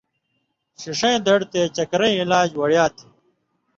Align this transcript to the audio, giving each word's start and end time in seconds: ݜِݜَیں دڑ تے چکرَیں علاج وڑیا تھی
ݜِݜَیں 0.81 1.17
دڑ 1.25 1.39
تے 1.51 1.61
چکرَیں 1.75 2.19
علاج 2.23 2.49
وڑیا 2.59 2.85
تھی 2.95 3.07